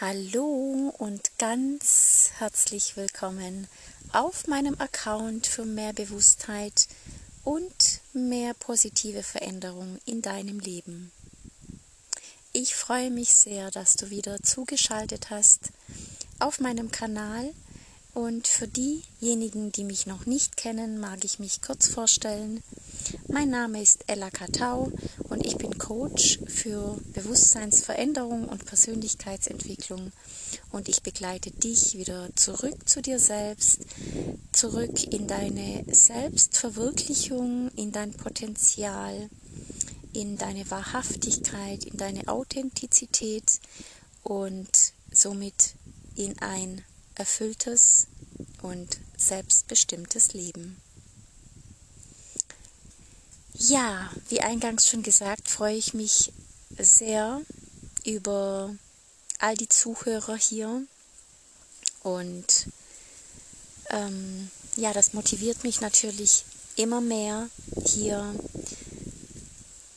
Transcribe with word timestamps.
Hallo 0.00 0.94
und 0.96 1.30
ganz 1.36 2.30
herzlich 2.38 2.96
willkommen 2.96 3.68
auf 4.14 4.46
meinem 4.46 4.80
Account 4.80 5.46
für 5.46 5.66
mehr 5.66 5.92
Bewusstheit 5.92 6.88
und 7.44 8.00
mehr 8.14 8.54
positive 8.54 9.22
Veränderung 9.22 9.98
in 10.06 10.22
deinem 10.22 10.58
Leben. 10.58 11.12
Ich 12.54 12.74
freue 12.74 13.10
mich 13.10 13.34
sehr, 13.34 13.70
dass 13.70 13.96
du 13.96 14.08
wieder 14.08 14.42
zugeschaltet 14.42 15.28
hast 15.28 15.68
auf 16.38 16.60
meinem 16.60 16.90
Kanal 16.90 17.52
und 18.14 18.48
für 18.48 18.68
diejenigen, 18.68 19.70
die 19.70 19.84
mich 19.84 20.06
noch 20.06 20.24
nicht 20.24 20.56
kennen, 20.56 20.98
mag 20.98 21.26
ich 21.26 21.38
mich 21.38 21.60
kurz 21.60 21.88
vorstellen. 21.88 22.62
Mein 23.28 23.50
Name 23.50 23.80
ist 23.80 24.04
Ella 24.08 24.30
Katau 24.30 24.90
und 25.28 25.46
ich 25.46 25.56
bin 25.56 25.78
Coach 25.78 26.40
für 26.46 26.98
Bewusstseinsveränderung 27.14 28.48
und 28.48 28.66
Persönlichkeitsentwicklung. 28.66 30.12
Und 30.72 30.88
ich 30.88 31.02
begleite 31.02 31.50
dich 31.50 31.96
wieder 31.96 32.28
zurück 32.36 32.88
zu 32.88 33.02
dir 33.02 33.18
selbst, 33.18 33.80
zurück 34.52 35.04
in 35.12 35.26
deine 35.26 35.84
Selbstverwirklichung, 35.92 37.70
in 37.76 37.92
dein 37.92 38.12
Potenzial, 38.12 39.30
in 40.12 40.36
deine 40.36 40.70
Wahrhaftigkeit, 40.70 41.84
in 41.84 41.96
deine 41.96 42.28
Authentizität 42.28 43.60
und 44.22 44.70
somit 45.12 45.74
in 46.16 46.38
ein 46.40 46.84
erfülltes 47.14 48.06
und 48.62 48.98
selbstbestimmtes 49.16 50.32
Leben. 50.34 50.76
Ja, 53.62 54.08
wie 54.30 54.40
eingangs 54.40 54.88
schon 54.88 55.02
gesagt, 55.02 55.50
freue 55.50 55.76
ich 55.76 55.92
mich 55.92 56.32
sehr 56.78 57.42
über 58.06 58.74
all 59.38 59.54
die 59.54 59.68
Zuhörer 59.68 60.34
hier 60.34 60.82
und 62.02 62.68
ähm, 63.90 64.50
ja, 64.76 64.94
das 64.94 65.12
motiviert 65.12 65.62
mich 65.62 65.82
natürlich 65.82 66.46
immer 66.76 67.02
mehr, 67.02 67.50
hier 67.84 68.34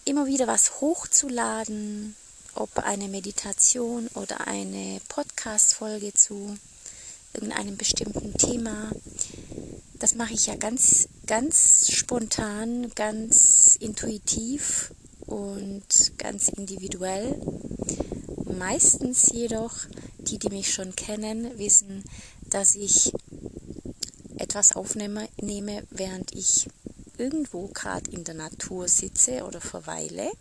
immer 0.03 0.25
wieder 0.25 0.45
was 0.45 0.81
hochzuladen, 0.81 2.17
ob 2.55 2.79
eine 2.79 3.07
Meditation 3.07 4.09
oder 4.15 4.45
eine 4.45 4.99
Podcast-Folge 5.07 6.13
zu 6.13 6.57
irgendeinem 7.33 7.77
bestimmten 7.77 8.37
Thema. 8.37 8.91
Das 10.03 10.15
mache 10.15 10.33
ich 10.33 10.47
ja 10.47 10.55
ganz, 10.55 11.07
ganz 11.27 11.89
spontan, 11.89 12.91
ganz 12.93 13.52
intuitiv 13.83 14.93
und 15.25 16.17
ganz 16.17 16.49
individuell. 16.49 17.39
Meistens 18.57 19.31
jedoch, 19.31 19.73
die, 20.19 20.39
die 20.39 20.49
mich 20.49 20.73
schon 20.73 20.95
kennen, 20.95 21.57
wissen, 21.57 22.03
dass 22.49 22.75
ich 22.75 23.11
etwas 24.37 24.75
aufnehme, 24.75 25.27
nehme, 25.41 25.83
während 25.89 26.33
ich 26.33 26.67
irgendwo 27.17 27.67
gerade 27.67 28.09
in 28.11 28.23
der 28.23 28.35
Natur 28.35 28.87
sitze 28.87 29.43
oder 29.45 29.61
verweile. 29.61 30.31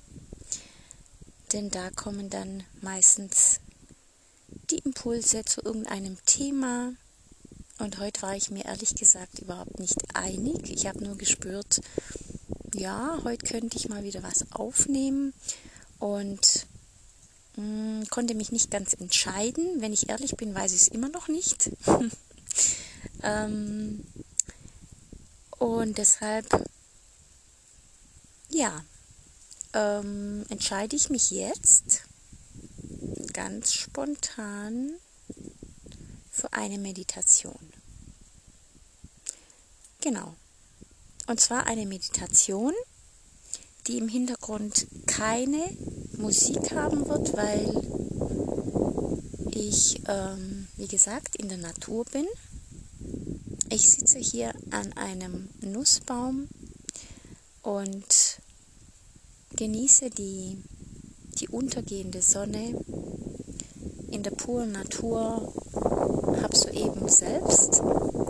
Denn 1.52 1.70
da 1.70 1.90
kommen 1.90 2.30
dann 2.30 2.64
meistens 2.80 3.60
die 4.70 4.78
Impulse 4.78 5.44
zu 5.44 5.62
irgendeinem 5.62 6.16
Thema. 6.24 6.92
Und 7.78 7.98
heute 7.98 8.22
war 8.22 8.36
ich 8.36 8.50
mir 8.50 8.64
ehrlich 8.64 8.94
gesagt 8.94 9.40
überhaupt 9.40 9.78
nicht 9.78 10.14
einig. 10.14 10.70
Ich 10.70 10.86
habe 10.86 11.04
nur 11.04 11.16
gespürt, 11.16 11.80
ja, 12.74 13.18
heute 13.24 13.46
könnte 13.46 13.76
ich 13.76 13.88
mal 13.88 14.04
wieder 14.04 14.22
was 14.22 14.50
aufnehmen 14.52 15.32
und 15.98 16.66
mh, 17.56 17.62
hm, 18.00 18.08
konnte 18.10 18.34
mich 18.34 18.52
nicht 18.52 18.70
ganz 18.70 18.94
entscheiden. 18.94 19.80
Wenn 19.80 19.92
ich 19.92 20.08
ehrlich 20.08 20.36
bin, 20.36 20.54
weiß 20.54 20.72
ich 20.72 20.82
es 20.82 20.88
immer 20.88 21.08
noch 21.08 21.28
nicht. 21.28 21.70
ähm, 23.22 24.04
und 25.58 25.98
deshalb, 25.98 26.46
ja, 28.50 28.84
ähm, 29.74 30.44
entscheide 30.48 30.96
ich 30.96 31.08
mich 31.08 31.30
jetzt 31.30 32.02
ganz 33.32 33.72
spontan 33.72 34.92
für 36.30 36.52
eine 36.52 36.78
Meditation. 36.78 37.58
Genau. 40.00 40.34
Und 41.32 41.40
zwar 41.40 41.64
eine 41.64 41.86
Meditation, 41.86 42.74
die 43.86 43.96
im 43.96 44.06
Hintergrund 44.06 44.86
keine 45.06 45.64
Musik 46.18 46.72
haben 46.72 47.08
wird, 47.08 47.34
weil 47.34 47.70
ich, 49.50 50.02
ähm, 50.08 50.68
wie 50.76 50.88
gesagt, 50.88 51.36
in 51.36 51.48
der 51.48 51.56
Natur 51.56 52.04
bin. 52.04 52.26
Ich 53.70 53.92
sitze 53.92 54.18
hier 54.18 54.52
an 54.72 54.92
einem 54.92 55.48
Nussbaum 55.62 56.48
und 57.62 58.42
genieße 59.56 60.10
die, 60.10 60.62
die 61.40 61.48
untergehende 61.48 62.20
Sonne 62.20 62.78
in 64.10 64.22
der 64.22 64.32
puren 64.32 64.72
Natur, 64.72 65.50
selbst 67.12 67.80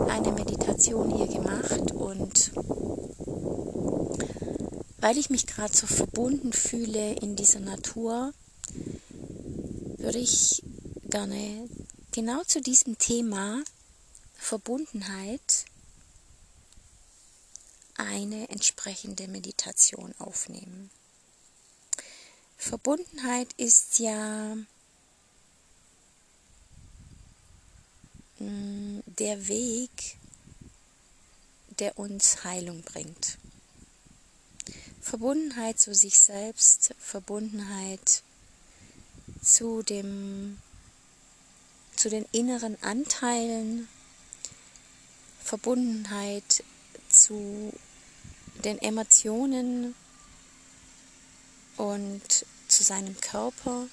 eine 0.09 0.31
Meditation 0.31 1.15
hier 1.15 1.27
gemacht 1.27 1.91
und 1.91 2.51
weil 4.99 5.17
ich 5.17 5.29
mich 5.29 5.47
gerade 5.47 5.75
so 5.75 5.87
verbunden 5.87 6.53
fühle 6.53 7.13
in 7.15 7.35
dieser 7.35 7.59
Natur, 7.59 8.33
würde 9.97 10.19
ich 10.19 10.63
gerne 11.03 11.69
genau 12.11 12.43
zu 12.43 12.61
diesem 12.61 12.97
Thema 12.97 13.63
Verbundenheit 14.35 15.65
eine 17.95 18.49
entsprechende 18.49 19.27
Meditation 19.27 20.13
aufnehmen. 20.19 20.89
Verbundenheit 22.57 23.53
ist 23.57 23.99
ja 23.99 24.57
der 29.05 29.47
Weg, 29.47 30.17
der 31.79 31.97
uns 31.97 32.43
Heilung 32.43 32.81
bringt. 32.83 33.37
Verbundenheit 35.01 35.79
zu 35.79 35.93
sich 35.93 36.19
selbst, 36.19 36.95
Verbundenheit 36.97 38.23
zu 39.41 39.83
dem 39.83 40.57
zu 41.95 42.09
den 42.09 42.25
inneren 42.31 42.81
Anteilen, 42.81 43.87
Verbundenheit 45.43 46.63
zu 47.09 47.71
den 48.63 48.79
Emotionen 48.79 49.93
und 51.77 52.45
zu 52.67 52.83
seinem 52.83 53.19
Körper. 53.21 53.87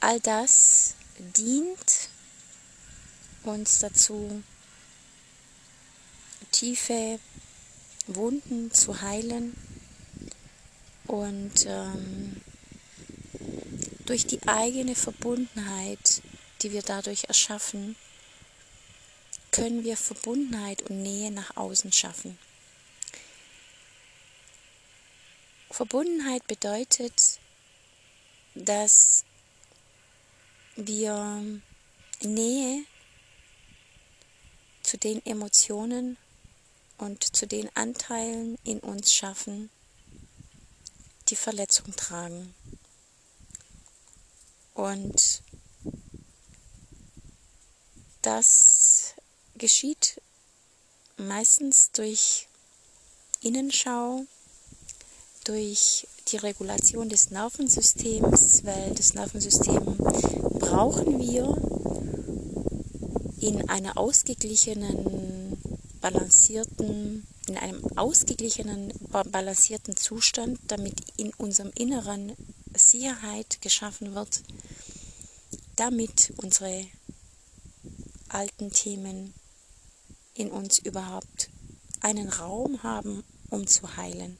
All 0.00 0.20
das 0.20 0.94
dient 1.18 1.95
uns 3.52 3.78
dazu, 3.78 4.42
tiefe 6.52 7.18
Wunden 8.06 8.72
zu 8.72 9.00
heilen 9.00 9.56
und 11.06 11.66
ähm, 11.66 12.40
durch 14.06 14.26
die 14.26 14.46
eigene 14.46 14.94
Verbundenheit, 14.94 16.22
die 16.62 16.72
wir 16.72 16.82
dadurch 16.82 17.24
erschaffen, 17.24 17.96
können 19.50 19.84
wir 19.84 19.96
Verbundenheit 19.96 20.82
und 20.82 21.02
Nähe 21.02 21.30
nach 21.30 21.56
außen 21.56 21.92
schaffen. 21.92 22.38
Verbundenheit 25.70 26.46
bedeutet, 26.46 27.38
dass 28.54 29.24
wir 30.76 31.60
Nähe 32.22 32.84
zu 34.86 34.98
den 34.98 35.24
Emotionen 35.26 36.16
und 36.96 37.36
zu 37.36 37.46
den 37.46 37.68
Anteilen 37.74 38.56
in 38.62 38.78
uns 38.78 39.12
schaffen, 39.12 39.68
die 41.28 41.34
Verletzung 41.34 41.94
tragen. 41.96 42.54
Und 44.74 45.42
das 48.22 49.14
geschieht 49.56 50.20
meistens 51.16 51.90
durch 51.90 52.46
Innenschau, 53.40 54.24
durch 55.44 56.06
die 56.28 56.36
Regulation 56.36 57.08
des 57.08 57.30
Nervensystems, 57.30 58.64
weil 58.64 58.94
das 58.94 59.14
Nervensystem 59.14 59.96
brauchen 60.60 61.18
wir, 61.18 61.75
in 63.46 63.68
einer 63.68 63.96
ausgeglichenen, 63.96 65.56
balancierten, 66.00 67.26
in 67.48 67.56
einem 67.56 67.84
ausgeglichenen, 67.96 68.92
balancierten 69.30 69.96
Zustand, 69.96 70.58
damit 70.68 71.00
in 71.16 71.32
unserem 71.34 71.70
Inneren 71.74 72.32
Sicherheit 72.74 73.62
geschaffen 73.62 74.14
wird 74.14 74.42
damit 75.76 76.32
unsere 76.38 76.86
alten 78.28 78.72
Themen 78.72 79.34
in 80.34 80.50
uns 80.50 80.78
überhaupt 80.78 81.50
einen 82.00 82.28
Raum 82.28 82.82
haben, 82.82 83.22
um 83.50 83.66
zu 83.66 83.96
heilen. 83.96 84.38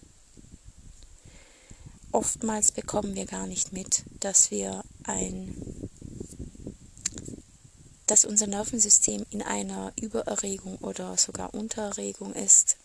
Oftmals 2.13 2.73
bekommen 2.73 3.15
wir 3.15 3.27
gar 3.27 3.47
nicht 3.47 3.73
mit, 3.73 4.05
dass 4.21 4.51
wir 4.51 4.83
ein 5.05 5.66
dass 8.07 8.25
unser 8.25 8.47
Nervensystem 8.47 9.27
in 9.31 9.43
einer 9.43 9.93
Übererregung 10.01 10.79
oder 10.79 11.17
sogar 11.17 11.55
Untererregung 11.55 12.35
ist 12.35 12.77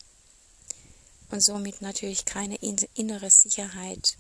und 1.29 1.41
somit 1.41 1.81
natürlich 1.81 2.25
keine 2.25 2.55
innere 2.55 3.29
Sicherheit 3.29 4.17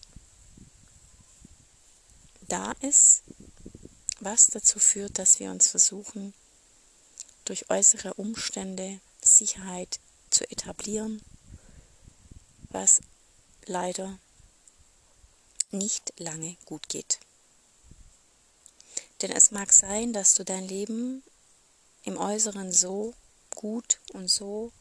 da 2.47 2.73
ist, 2.81 3.23
was 4.19 4.47
dazu 4.47 4.79
führt, 4.79 5.17
dass 5.17 5.39
wir 5.39 5.51
uns 5.51 5.67
versuchen, 5.67 6.33
durch 7.45 7.69
äußere 7.69 8.13
Umstände 8.13 8.99
Sicherheit 9.21 9.99
zu 10.29 10.49
etablieren, 10.51 11.21
was 12.69 13.01
leider 13.65 14.19
nicht 15.71 16.13
lange 16.17 16.57
gut 16.65 16.87
geht. 16.89 17.19
Denn 19.21 19.31
es 19.31 19.51
mag 19.51 19.71
sein, 19.71 20.13
dass 20.13 20.33
du 20.33 20.43
dein 20.43 20.67
Leben 20.67 21.23
im 22.03 22.17
Äußeren 22.17 22.71
so 22.71 23.13
gut 23.55 23.99
und 24.13 24.29
so, 24.29 24.71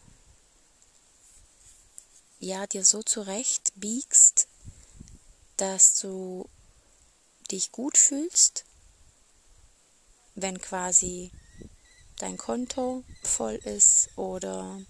ja, 2.38 2.66
dir 2.66 2.84
so 2.84 3.02
zurecht 3.02 3.72
biegst, 3.76 4.48
dass 5.58 6.00
du 6.00 6.48
dich 7.50 7.70
gut 7.70 7.98
fühlst, 7.98 8.64
wenn 10.34 10.58
quasi 10.60 11.30
dein 12.18 12.38
Konto 12.38 13.04
voll 13.22 13.56
ist 13.56 14.08
oder 14.16 14.80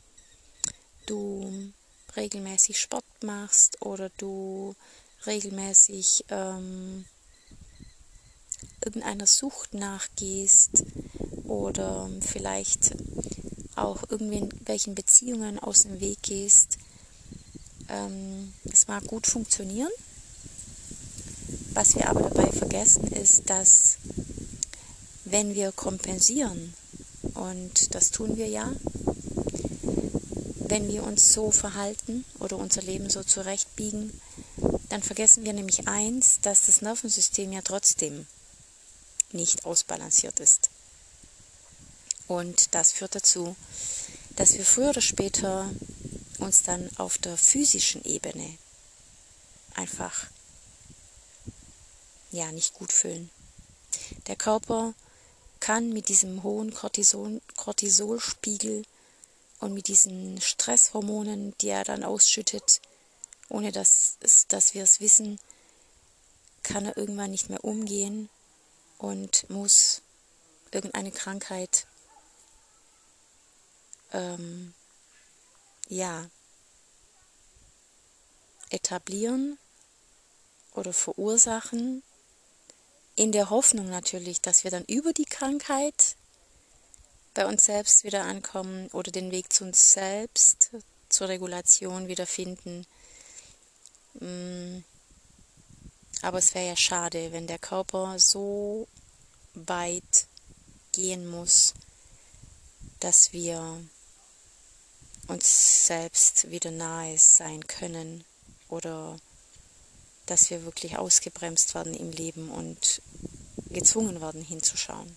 du 1.06 1.72
regelmäßig 2.14 2.78
Sport 2.78 3.04
machst 3.22 3.82
oder 3.82 4.10
du 4.10 4.76
regelmäßig 5.26 6.24
ähm, 6.28 7.04
irgendeiner 8.84 9.26
Sucht 9.26 9.74
nachgehst 9.74 10.84
oder 11.44 12.08
vielleicht 12.20 12.94
auch 13.76 14.08
irgendwelchen 14.08 14.94
Beziehungen 14.94 15.58
aus 15.58 15.82
dem 15.82 16.00
Weg 16.00 16.22
gehst. 16.22 16.78
Ähm, 17.88 18.52
das 18.64 18.88
mag 18.88 19.06
gut 19.06 19.26
funktionieren. 19.26 19.90
Was 21.72 21.94
wir 21.94 22.08
aber 22.08 22.22
dabei 22.22 22.50
vergessen 22.50 23.06
ist, 23.12 23.48
dass 23.48 23.96
wenn 25.24 25.54
wir 25.54 25.72
kompensieren, 25.72 26.74
und 27.34 27.94
das 27.94 28.10
tun 28.10 28.36
wir 28.36 28.48
ja, 28.48 28.72
wenn 30.68 30.88
wir 30.88 31.04
uns 31.04 31.32
so 31.32 31.50
verhalten 31.50 32.24
oder 32.38 32.56
unser 32.56 32.82
Leben 32.82 33.10
so 33.10 33.22
zurechtbiegen, 33.22 34.12
dann 34.88 35.02
vergessen 35.02 35.44
wir 35.44 35.52
nämlich 35.52 35.88
eins, 35.88 36.40
dass 36.42 36.66
das 36.66 36.82
Nervensystem 36.82 37.52
ja 37.52 37.60
trotzdem 37.62 38.26
nicht 39.34 39.64
ausbalanciert 39.64 40.40
ist. 40.40 40.70
Und 42.26 42.74
das 42.74 42.92
führt 42.92 43.14
dazu, 43.14 43.56
dass 44.36 44.54
wir 44.54 44.64
früher 44.64 44.90
oder 44.90 45.00
später 45.00 45.68
uns 46.38 46.62
dann 46.62 46.88
auf 46.96 47.18
der 47.18 47.36
physischen 47.36 48.04
Ebene 48.04 48.56
einfach 49.74 50.26
ja 52.30 52.52
nicht 52.52 52.74
gut 52.74 52.92
fühlen. 52.92 53.30
Der 54.28 54.36
Körper 54.36 54.94
kann 55.58 55.92
mit 55.92 56.08
diesem 56.08 56.42
hohen 56.42 56.72
Cortisol, 56.72 57.40
Cortisolspiegel 57.56 58.84
und 59.58 59.74
mit 59.74 59.88
diesen 59.88 60.40
Stresshormonen, 60.40 61.54
die 61.60 61.68
er 61.68 61.84
dann 61.84 62.04
ausschüttet, 62.04 62.80
ohne 63.48 63.72
dass, 63.72 64.16
dass 64.48 64.74
wir 64.74 64.84
es 64.84 65.00
wissen, 65.00 65.38
kann 66.62 66.86
er 66.86 66.96
irgendwann 66.96 67.32
nicht 67.32 67.50
mehr 67.50 67.64
umgehen 67.64 68.30
und 69.00 69.48
muss 69.48 70.02
irgendeine 70.70 71.10
Krankheit 71.10 71.86
ähm, 74.12 74.74
ja 75.88 76.28
etablieren 78.68 79.58
oder 80.72 80.92
verursachen, 80.92 82.02
in 83.16 83.32
der 83.32 83.50
Hoffnung 83.50 83.88
natürlich, 83.88 84.40
dass 84.40 84.64
wir 84.64 84.70
dann 84.70 84.84
über 84.84 85.12
die 85.12 85.24
Krankheit 85.24 86.16
bei 87.34 87.46
uns 87.46 87.64
selbst 87.64 88.04
wieder 88.04 88.24
ankommen 88.24 88.88
oder 88.88 89.10
den 89.10 89.30
Weg 89.30 89.52
zu 89.52 89.64
uns 89.64 89.92
selbst, 89.92 90.70
zur 91.08 91.28
Regulation 91.28 92.06
wieder 92.06 92.26
finden. 92.26 92.86
Aber 96.22 96.38
es 96.38 96.54
wäre 96.54 96.68
ja 96.68 96.76
schade, 96.76 97.32
wenn 97.32 97.46
der 97.46 97.58
Körper 97.58 98.18
so 98.18 98.86
weit 99.54 100.26
gehen 100.92 101.26
muss, 101.26 101.74
dass 103.00 103.32
wir 103.32 103.82
uns 105.28 105.86
selbst 105.86 106.50
wieder 106.50 106.70
nahe 106.70 107.18
sein 107.18 107.66
können 107.66 108.24
oder 108.68 109.18
dass 110.26 110.50
wir 110.50 110.64
wirklich 110.64 110.98
ausgebremst 110.98 111.74
werden 111.74 111.94
im 111.94 112.10
Leben 112.10 112.50
und 112.50 113.02
gezwungen 113.70 114.20
werden 114.20 114.42
hinzuschauen. 114.42 115.16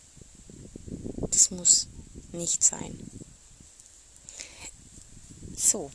Das 1.29 1.51
muss 1.51 1.87
nicht 2.31 2.63
sein. 2.63 2.99
So, 5.55 5.91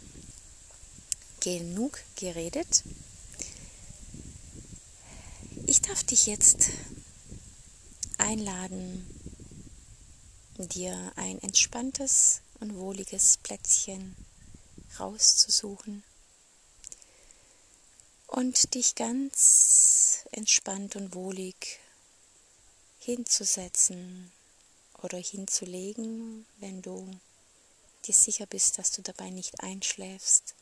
genug 1.40 2.00
geredet. 2.16 2.82
Ich 5.88 5.94
darf 5.94 6.04
dich 6.04 6.26
jetzt 6.26 6.66
einladen, 8.18 9.06
dir 10.58 11.12
ein 11.16 11.42
entspanntes 11.42 12.42
und 12.60 12.76
wohliges 12.76 13.38
Plätzchen 13.38 14.14
rauszusuchen 15.00 16.04
und 18.26 18.74
dich 18.74 18.96
ganz 18.96 20.26
entspannt 20.30 20.94
und 20.96 21.14
wohlig 21.14 21.80
hinzusetzen 22.98 24.30
oder 25.00 25.16
hinzulegen, 25.16 26.44
wenn 26.58 26.82
du 26.82 27.18
dir 28.04 28.14
sicher 28.14 28.44
bist, 28.44 28.76
dass 28.76 28.90
du 28.90 29.00
dabei 29.00 29.30
nicht 29.30 29.60
einschläfst. 29.60 30.54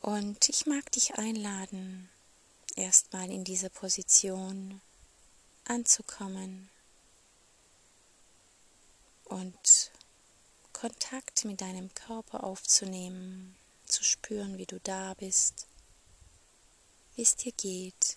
Und 0.00 0.48
ich 0.48 0.66
mag 0.66 0.90
dich 0.90 1.14
einladen, 1.14 2.10
erstmal 2.78 3.30
in 3.30 3.44
dieser 3.44 3.68
Position 3.68 4.80
anzukommen 5.64 6.70
und 9.24 9.90
Kontakt 10.72 11.44
mit 11.44 11.60
deinem 11.60 11.92
Körper 11.94 12.44
aufzunehmen, 12.44 13.56
zu 13.84 14.04
spüren, 14.04 14.58
wie 14.58 14.66
du 14.66 14.78
da 14.80 15.14
bist, 15.14 15.66
wie 17.16 17.22
es 17.22 17.36
dir 17.36 17.52
geht. 17.52 18.16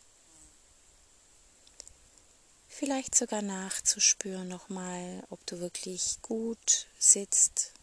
Vielleicht 2.67 3.15
sogar 3.15 3.41
nachzuspüren 3.41 4.47
nochmal, 4.47 5.23
ob 5.29 5.45
du 5.47 5.59
wirklich 5.59 6.21
gut 6.21 6.87
sitzt, 6.99 7.73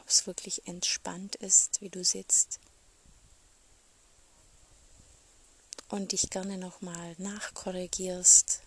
ob 0.00 0.08
es 0.08 0.26
wirklich 0.26 0.66
entspannt 0.66 1.34
ist, 1.36 1.80
wie 1.80 1.90
du 1.90 2.04
sitzt. 2.04 2.60
Und 5.88 6.12
dich 6.12 6.30
gerne 6.30 6.58
nochmal 6.58 7.14
nachkorrigierst. 7.18 8.60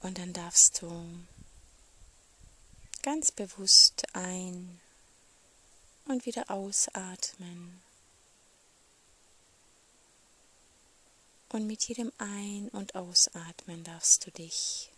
Und 0.00 0.18
dann 0.18 0.32
darfst 0.32 0.82
du 0.82 1.24
ganz 3.02 3.32
bewusst 3.32 4.04
ein 4.12 4.80
und 6.06 6.26
wieder 6.26 6.50
ausatmen. 6.50 7.82
Und 11.48 11.66
mit 11.66 11.84
jedem 11.88 12.12
Ein- 12.18 12.68
und 12.68 12.94
Ausatmen 12.94 13.82
darfst 13.84 14.26
du 14.26 14.30
dich 14.30 14.90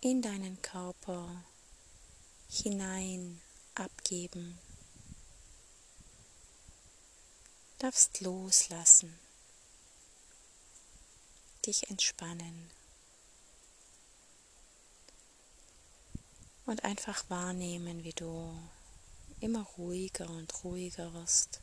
in 0.00 0.22
deinen 0.22 0.62
Körper 0.62 1.44
hinein 2.48 3.40
abgeben, 3.78 4.58
darfst 7.78 8.20
loslassen, 8.20 9.18
dich 11.64 11.88
entspannen. 11.90 12.70
Und 16.66 16.84
einfach 16.84 17.24
wahrnehmen, 17.30 18.04
wie 18.04 18.12
du 18.12 18.60
immer 19.40 19.62
ruhiger 19.62 20.28
und 20.28 20.64
ruhiger 20.64 21.14
wirst. 21.14 21.62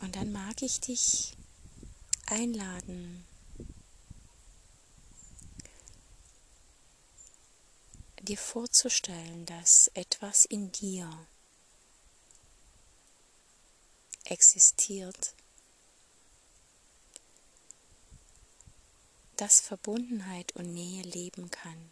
Und 0.00 0.16
dann 0.16 0.32
mag 0.32 0.62
ich 0.62 0.80
dich 0.80 1.36
einladen, 2.26 3.24
dir 8.20 8.38
vorzustellen, 8.38 9.46
dass 9.46 9.90
etwas 9.94 10.44
in 10.44 10.70
dir 10.72 11.26
existiert, 14.24 15.34
das 19.36 19.60
Verbundenheit 19.60 20.54
und 20.54 20.72
Nähe 20.72 21.02
leben 21.02 21.50
kann. 21.50 21.90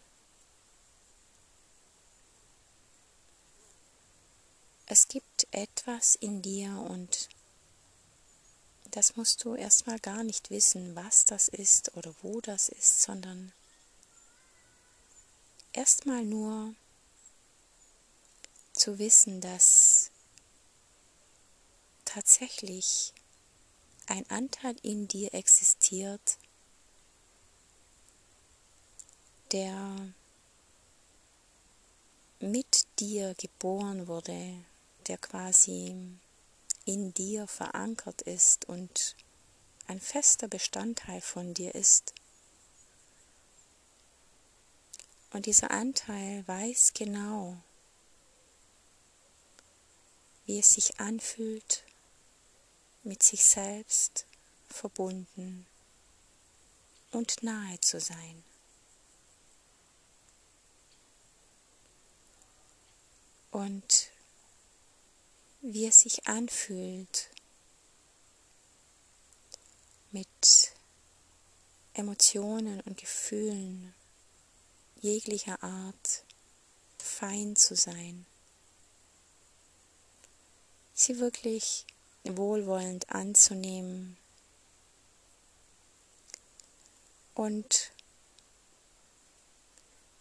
Es 4.86 5.08
gibt 5.08 5.46
etwas 5.50 6.14
in 6.14 6.42
dir 6.42 6.70
und 6.78 7.28
das 8.90 9.16
musst 9.16 9.44
du 9.44 9.54
erstmal 9.54 9.98
gar 9.98 10.24
nicht 10.24 10.50
wissen, 10.50 10.96
was 10.96 11.24
das 11.26 11.48
ist 11.48 11.94
oder 11.96 12.14
wo 12.22 12.40
das 12.40 12.68
ist, 12.68 13.02
sondern 13.02 13.52
erstmal 15.78 16.24
nur 16.24 16.74
zu 18.72 18.98
wissen, 18.98 19.40
dass 19.40 20.10
tatsächlich 22.04 23.12
ein 24.08 24.28
Anteil 24.28 24.74
in 24.82 25.06
dir 25.06 25.34
existiert, 25.34 26.38
der 29.52 30.12
mit 32.40 32.86
dir 32.98 33.34
geboren 33.34 34.08
wurde, 34.08 34.64
der 35.06 35.18
quasi 35.18 35.96
in 36.86 37.14
dir 37.14 37.46
verankert 37.46 38.22
ist 38.22 38.68
und 38.68 39.14
ein 39.86 40.00
fester 40.00 40.48
Bestandteil 40.48 41.20
von 41.20 41.54
dir 41.54 41.76
ist. 41.76 42.14
Und 45.30 45.46
dieser 45.46 45.70
Anteil 45.70 46.46
weiß 46.48 46.92
genau, 46.94 47.56
wie 50.46 50.58
es 50.58 50.70
sich 50.70 50.98
anfühlt, 50.98 51.84
mit 53.02 53.22
sich 53.22 53.44
selbst 53.44 54.24
verbunden 54.68 55.66
und 57.10 57.42
nahe 57.42 57.78
zu 57.80 58.00
sein. 58.00 58.42
Und 63.50 64.10
wie 65.60 65.86
es 65.86 66.00
sich 66.00 66.26
anfühlt, 66.26 67.28
mit 70.10 70.72
Emotionen 71.92 72.80
und 72.82 72.96
Gefühlen 72.96 73.94
jeglicher 75.00 75.62
Art 75.62 76.24
fein 76.98 77.56
zu 77.56 77.76
sein, 77.76 78.26
sie 80.94 81.18
wirklich 81.18 81.86
wohlwollend 82.24 83.10
anzunehmen 83.10 84.16
und 87.34 87.92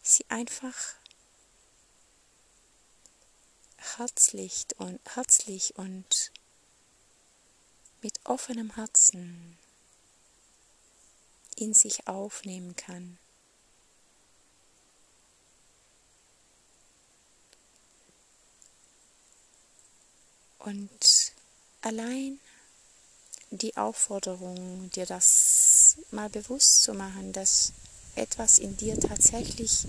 sie 0.04 0.26
einfach 0.30 0.76
herzlich 3.98 4.68
und, 4.78 5.00
herzlich 5.16 5.76
und 5.78 6.32
mit 8.02 8.20
offenem 8.26 8.76
Herzen 8.76 9.58
in 11.56 11.74
sich 11.74 12.08
aufnehmen 12.08 12.76
kann. 12.76 13.18
Und 20.60 21.34
allein 21.82 22.40
die 23.52 23.78
Aufforderung, 23.78 24.90
dir 24.92 25.06
das 25.06 25.98
mal 26.12 26.30
bewusst 26.30 26.84
zu 26.84 26.94
machen, 26.94 27.34
dass 27.34 27.72
etwas 28.16 28.60
in 28.60 28.76
dir 28.76 29.00
tatsächlich 29.00 29.86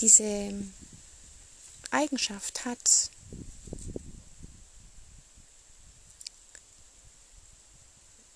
diese 0.00 0.52
Eigenschaft 1.90 2.64
hat, 2.64 3.10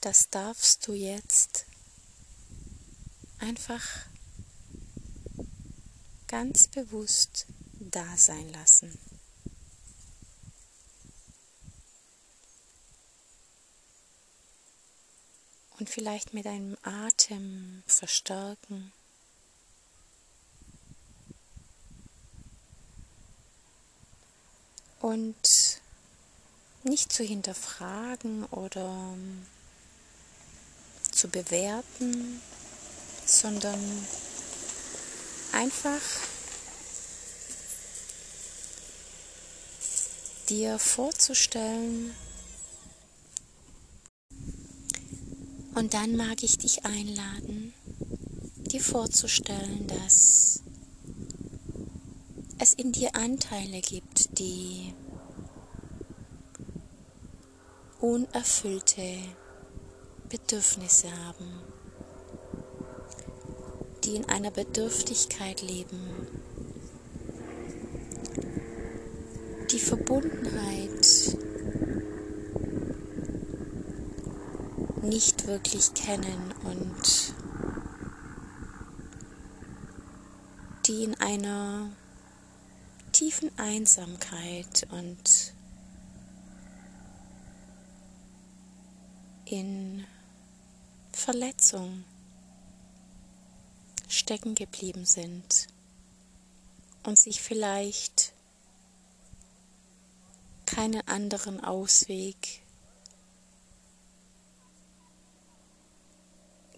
das 0.00 0.30
darfst 0.30 0.86
du 0.86 0.92
jetzt 0.92 1.66
einfach 3.38 3.82
ganz 6.28 6.68
bewusst 6.68 7.46
da 7.96 8.16
sein 8.18 8.52
lassen. 8.52 8.98
Und 15.78 15.88
vielleicht 15.88 16.34
mit 16.34 16.46
einem 16.46 16.76
Atem 16.82 17.82
verstärken. 17.86 18.92
Und 25.00 25.80
nicht 26.82 27.12
zu 27.12 27.24
hinterfragen 27.24 28.44
oder 28.46 29.16
zu 31.12 31.28
bewerten, 31.28 32.42
sondern 33.24 34.06
einfach 35.52 36.02
dir 40.48 40.78
vorzustellen. 40.78 42.14
Und 45.74 45.92
dann 45.92 46.16
mag 46.16 46.42
ich 46.42 46.58
dich 46.58 46.84
einladen, 46.84 47.74
dir 48.56 48.80
vorzustellen, 48.80 49.86
dass 49.86 50.62
es 52.58 52.74
in 52.74 52.92
dir 52.92 53.14
Anteile 53.14 53.80
gibt, 53.80 54.38
die 54.38 54.94
unerfüllte 58.00 59.18
Bedürfnisse 60.28 61.08
haben, 61.24 61.60
die 64.04 64.16
in 64.16 64.24
einer 64.26 64.50
Bedürftigkeit 64.50 65.60
leben, 65.60 66.26
die 69.76 69.82
Verbundenheit 69.82 71.36
nicht 75.02 75.46
wirklich 75.46 75.92
kennen 75.92 76.54
und 76.64 77.34
die 80.86 81.04
in 81.04 81.14
einer 81.20 81.90
tiefen 83.12 83.50
Einsamkeit 83.58 84.86
und 84.92 85.52
in 89.44 90.06
Verletzung 91.12 92.02
stecken 94.08 94.54
geblieben 94.54 95.04
sind 95.04 95.66
und 97.02 97.18
sich 97.18 97.42
vielleicht 97.42 98.25
keinen 100.76 101.08
anderen 101.08 101.64
Ausweg 101.64 102.60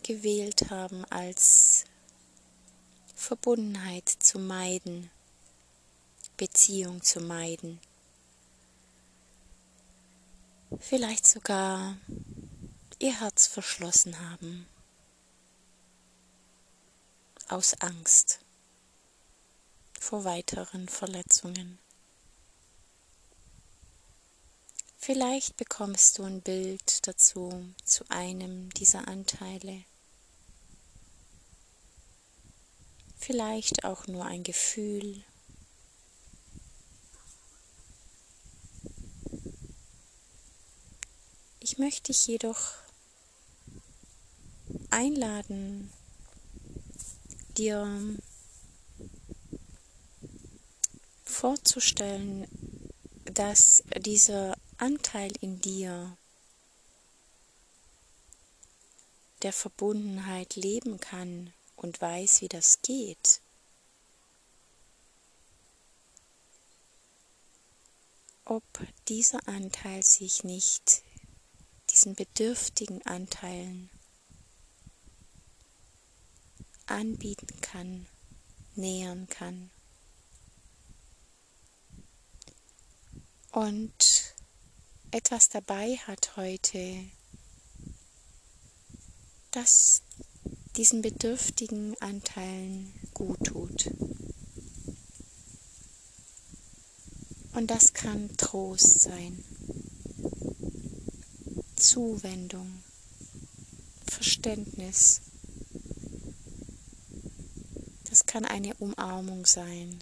gewählt 0.05 0.71
haben, 0.71 1.05
als 1.07 1.85
Verbundenheit 3.17 4.09
zu 4.09 4.39
meiden, 4.39 5.11
Beziehung 6.37 7.03
zu 7.03 7.19
meiden, 7.19 7.81
vielleicht 10.79 11.27
sogar 11.27 11.97
ihr 13.01 13.19
Herz 13.19 13.49
verschlossen 13.49 14.17
haben 14.31 14.69
aus 17.49 17.75
Angst 17.81 18.39
vor 19.99 20.23
weiteren 20.23 20.89
Verletzungen. 20.89 21.81
Vielleicht 24.99 25.57
bekommst 25.57 26.19
du 26.19 26.25
ein 26.25 26.43
Bild 26.43 27.07
dazu, 27.07 27.73
zu 27.85 28.05
einem 28.11 28.69
dieser 28.75 29.09
Anteile. 29.09 29.85
vielleicht 33.29 33.85
auch 33.85 34.07
nur 34.07 34.25
ein 34.25 34.43
Gefühl. 34.43 35.23
Ich 41.61 41.77
möchte 41.77 42.05
dich 42.05 42.27
jedoch 42.27 42.73
einladen, 44.89 45.93
dir 47.59 47.87
vorzustellen, 51.25 52.49
dass 53.27 53.85
dieser 53.99 54.57
Anteil 54.79 55.33
in 55.41 55.61
dir 55.61 56.17
der 59.43 59.53
Verbundenheit 59.53 60.55
leben 60.55 61.01
kann 61.01 61.53
und 61.77 62.01
weiß, 62.01 62.41
wie 62.43 62.49
das 62.49 62.81
geht. 62.83 63.41
Ob 68.45 68.65
dieser 69.09 69.47
Anteil 69.47 70.03
sich 70.03 70.45
nicht 70.45 71.03
diesen 71.91 72.15
bedürftigen 72.15 73.05
Anteilen 73.05 73.91
anbieten 76.87 77.61
kann, 77.61 78.07
nähern 78.75 79.29
kann. 79.29 79.71
Und 83.51 84.28
etwas 85.11 85.49
dabei 85.49 85.97
hat 86.07 86.37
heute, 86.37 87.05
das 89.53 90.03
diesen 90.77 91.03
bedürftigen 91.03 92.01
Anteilen 92.01 92.93
gut 93.15 93.45
tut. 93.45 93.91
Und 97.53 97.69
das 97.69 97.93
kann 97.93 98.37
Trost 98.37 99.01
sein, 99.01 99.43
Zuwendung, 101.75 102.85
Verständnis. 104.07 105.23
Das 108.09 108.27
kann 108.27 108.45
eine 108.45 108.75
Umarmung 108.75 109.45
sein. 109.47 109.99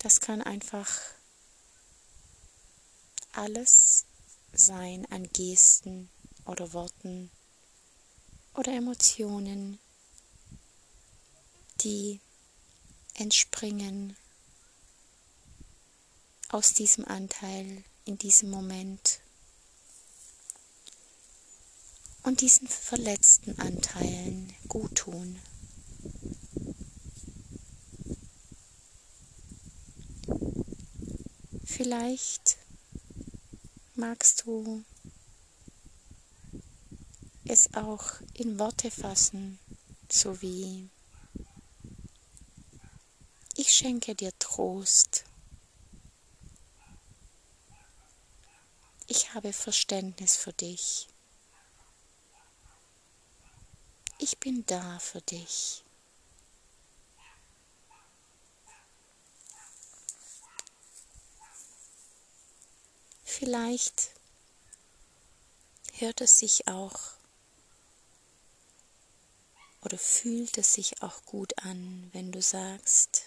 Das 0.00 0.20
kann 0.20 0.42
einfach 0.42 1.07
alles 3.38 4.04
sein 4.52 5.06
an 5.10 5.28
Gesten 5.32 6.10
oder 6.44 6.72
Worten 6.72 7.30
oder 8.54 8.72
Emotionen, 8.72 9.78
die 11.82 12.20
entspringen 13.14 14.16
aus 16.48 16.74
diesem 16.74 17.04
Anteil 17.04 17.84
in 18.06 18.18
diesem 18.18 18.50
Moment 18.50 19.20
und 22.24 22.40
diesen 22.40 22.66
verletzten 22.66 23.56
Anteilen 23.60 24.52
gut 24.66 24.96
tun. 24.96 25.38
Vielleicht 31.64 32.58
magst 33.98 34.46
du 34.46 34.84
es 37.44 37.74
auch 37.74 38.20
in 38.34 38.56
Worte 38.60 38.92
fassen, 38.92 39.58
so 40.08 40.40
wie 40.40 40.88
ich 43.56 43.72
schenke 43.72 44.14
dir 44.14 44.32
Trost. 44.38 45.24
Ich 49.08 49.34
habe 49.34 49.52
Verständnis 49.52 50.36
für 50.36 50.52
dich. 50.52 51.08
Ich 54.18 54.38
bin 54.38 54.64
da 54.66 55.00
für 55.00 55.22
dich. 55.22 55.82
Vielleicht 63.38 64.10
hört 65.92 66.20
es 66.20 66.40
sich 66.40 66.66
auch 66.66 66.98
oder 69.80 69.96
fühlt 69.96 70.58
es 70.58 70.74
sich 70.74 71.02
auch 71.04 71.24
gut 71.24 71.56
an, 71.58 72.10
wenn 72.12 72.32
du 72.32 72.42
sagst, 72.42 73.26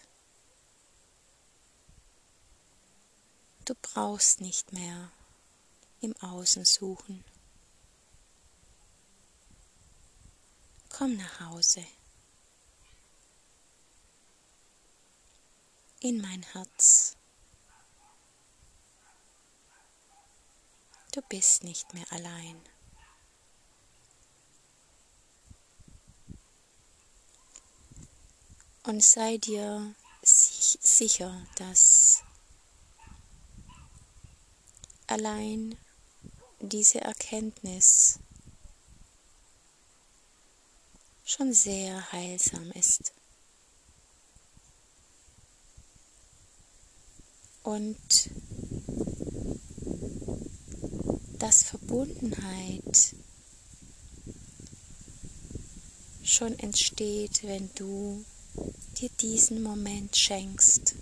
du 3.63 3.74
brauchst 3.82 4.41
nicht 4.41 4.74
mehr 4.74 5.10
im 6.02 6.13
Außen 6.17 6.65
suchen. 6.65 7.24
Komm 10.89 11.15
nach 11.15 11.39
Hause. 11.39 11.86
In 16.02 16.19
mein 16.19 16.43
Herz. 16.43 17.15
Du 21.12 21.21
bist 21.24 21.65
nicht 21.65 21.93
mehr 21.93 22.06
allein. 22.10 22.62
Und 28.84 29.04
sei 29.04 29.38
dir 29.38 29.93
sicher, 30.24 31.45
dass 31.58 32.24
allein 35.08 35.78
diese 36.62 37.02
Erkenntnis 37.02 38.19
schon 41.26 41.54
sehr 41.54 42.12
heilsam 42.13 42.71
ist. 42.71 43.13
Und 47.63 48.32
dass 51.41 51.63
Verbundenheit 51.63 53.15
schon 56.23 56.58
entsteht, 56.60 57.41
wenn 57.41 57.71
du 57.73 58.23
dir 58.99 59.10
diesen 59.19 59.63
Moment 59.63 60.15
schenkst 60.15 60.93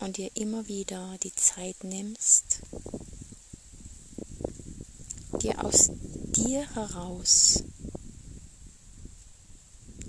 und 0.00 0.18
dir 0.18 0.30
immer 0.34 0.68
wieder 0.68 1.16
die 1.22 1.34
Zeit 1.34 1.82
nimmst, 1.84 2.60
dir 5.40 5.64
aus 5.64 5.88
dir 6.36 6.68
heraus 6.74 7.62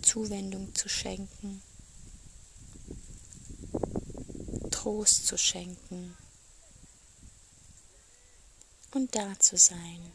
Zuwendung 0.01 0.75
zu 0.75 0.89
schenken, 0.89 1.62
Trost 4.71 5.25
zu 5.25 5.38
schenken 5.38 6.17
und 8.93 9.15
da 9.15 9.38
zu 9.39 9.58
sein. 9.58 10.12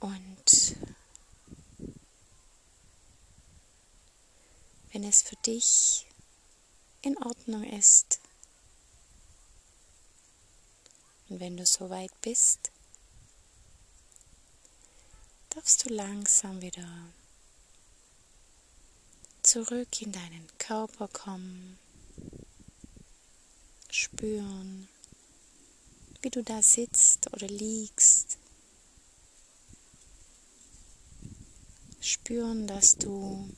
Und 0.00 0.76
wenn 4.92 5.04
es 5.04 5.22
für 5.22 5.36
dich 5.36 6.06
in 7.02 7.16
Ordnung 7.18 7.64
ist 7.64 8.20
und 11.28 11.40
wenn 11.40 11.56
du 11.56 11.66
soweit 11.66 12.12
bist, 12.20 12.70
darfst 15.50 15.84
du 15.84 15.92
langsam 15.92 16.60
wieder 16.60 16.88
zurück 19.54 20.02
in 20.02 20.10
deinen 20.10 20.48
Körper 20.58 21.06
kommen, 21.06 21.78
spüren, 23.88 24.88
wie 26.22 26.30
du 26.30 26.42
da 26.42 26.60
sitzt 26.60 27.32
oder 27.32 27.46
liegst, 27.46 28.38
spüren, 32.00 32.66
dass 32.66 32.96
du 32.96 33.48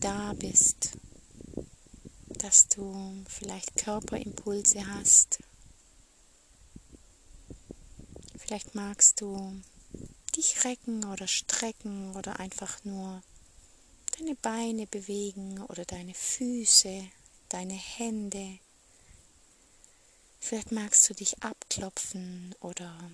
da 0.00 0.32
bist, 0.32 0.92
dass 2.38 2.68
du 2.68 3.22
vielleicht 3.28 3.76
Körperimpulse 3.76 4.86
hast. 4.86 5.40
Vielleicht 8.38 8.74
magst 8.74 9.20
du 9.20 9.60
dich 10.40 10.64
recken 10.64 11.04
oder 11.04 11.28
strecken 11.28 12.16
oder 12.16 12.40
einfach 12.40 12.82
nur 12.82 13.22
deine 14.16 14.34
Beine 14.36 14.86
bewegen 14.86 15.60
oder 15.64 15.84
deine 15.84 16.14
Füße, 16.14 17.10
deine 17.50 17.74
Hände. 17.74 18.58
Vielleicht 20.40 20.72
magst 20.72 21.10
du 21.10 21.14
dich 21.14 21.42
abklopfen 21.42 22.54
oder 22.60 23.10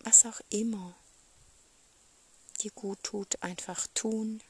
was 0.00 0.24
auch 0.24 0.40
immer 0.48 0.96
dir 2.62 2.70
gut 2.70 3.02
tut, 3.02 3.42
einfach 3.42 3.86
tun. 3.88 4.40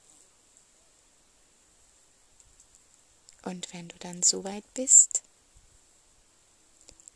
Und 3.43 3.73
wenn 3.73 3.89
du 3.89 3.99
dann 3.99 4.23
soweit 4.23 4.73
bist, 4.75 5.23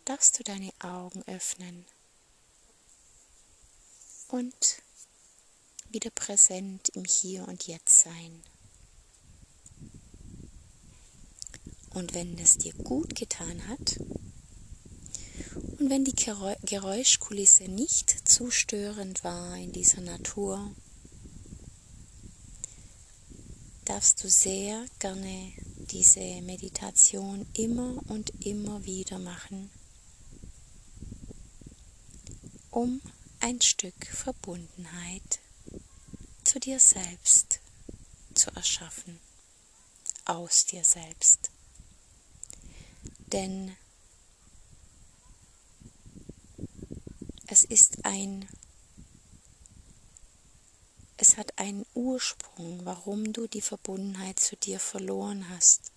darfst 0.07 0.41
du 0.41 0.43
deine 0.43 0.73
Augen 0.81 1.23
öffnen 1.29 1.87
und 4.29 4.83
wieder 5.91 6.11
präsent 6.11 6.91
im 6.91 7.05
Hier 7.05 7.47
und 7.49 7.67
Jetzt 7.67 8.01
sein. 8.01 8.43
Und 11.91 12.15
wenn 12.15 12.39
es 12.39 12.59
dir 12.59 12.75
gut 12.75 13.15
getan 13.15 13.67
hat 13.67 13.99
und 15.79 15.91
wenn 15.91 16.05
die 16.05 16.15
Geräuschkulisse 16.15 17.65
nicht 17.65 18.29
zu 18.29 18.51
störend 18.51 19.25
war 19.25 19.57
in 19.57 19.73
dieser 19.73 20.03
Natur, 20.03 20.75
darfst 23.87 24.23
du 24.23 24.29
sehr 24.29 24.85
gerne 24.99 25.53
diese 25.91 26.43
Meditation 26.43 27.47
immer 27.55 28.03
und 28.09 28.31
immer 28.45 28.85
wieder 28.85 29.19
machen, 29.19 29.71
um 32.71 33.01
ein 33.41 33.61
Stück 33.61 34.07
Verbundenheit 34.07 35.41
zu 36.45 36.59
dir 36.59 36.81
selbst 36.81 37.61
zu 38.35 38.51
erschaffen, 38.53 39.21
aus 40.25 40.65
dir 40.65 40.85
selbst. 40.85 41.51
Denn 43.33 43.77
es 47.47 47.65
ist 47.65 48.05
ein, 48.05 48.49
es 51.17 51.37
hat 51.37 51.59
einen 51.59 51.85
Ursprung, 51.95 52.85
warum 52.85 53.33
du 53.33 53.47
die 53.47 53.61
Verbundenheit 53.61 54.39
zu 54.41 54.57
dir 54.57 54.81
verloren 54.81 55.49
hast. 55.49 55.93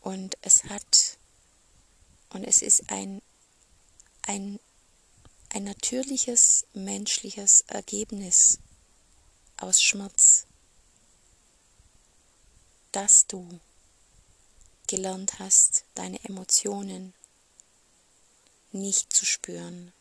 Und 0.00 0.36
es 0.42 0.64
hat, 0.64 1.18
und 2.30 2.44
es 2.44 2.60
ist 2.62 2.90
ein, 2.90 3.22
ein 4.22 4.60
ein 5.54 5.62
natürliches 5.62 6.66
menschliches 6.72 7.60
Ergebnis 7.68 8.58
aus 9.56 9.80
Schmerz, 9.80 10.46
dass 12.90 13.28
du 13.28 13.60
gelernt 14.88 15.38
hast, 15.38 15.84
deine 15.94 16.18
Emotionen 16.24 17.14
nicht 18.72 19.12
zu 19.12 19.24
spüren. 19.24 19.92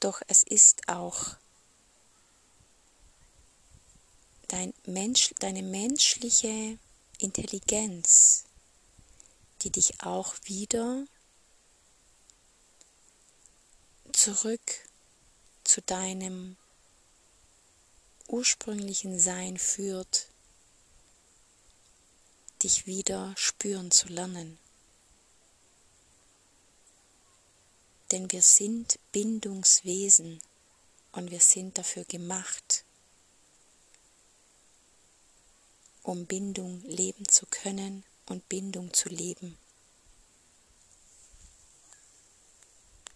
Doch 0.00 0.22
es 0.26 0.42
ist 0.42 0.88
auch 0.88 1.36
dein 4.48 4.72
Mensch, 4.86 5.34
deine 5.38 5.62
menschliche 5.62 6.78
Intelligenz, 7.18 8.44
die 9.60 9.70
dich 9.70 10.02
auch 10.02 10.34
wieder 10.44 11.04
zurück 14.20 14.86
zu 15.64 15.80
deinem 15.80 16.58
ursprünglichen 18.28 19.18
Sein 19.18 19.56
führt, 19.56 20.26
dich 22.62 22.84
wieder 22.84 23.32
spüren 23.38 23.90
zu 23.90 24.08
lernen. 24.08 24.58
Denn 28.12 28.30
wir 28.30 28.42
sind 28.42 28.98
Bindungswesen 29.10 30.42
und 31.12 31.30
wir 31.30 31.40
sind 31.40 31.78
dafür 31.78 32.04
gemacht, 32.04 32.84
um 36.02 36.26
Bindung 36.26 36.82
leben 36.82 37.26
zu 37.26 37.46
können 37.46 38.04
und 38.26 38.46
Bindung 38.50 38.92
zu 38.92 39.08
leben. 39.08 39.56